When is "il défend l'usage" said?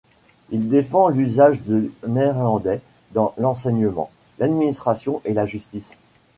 0.49-1.61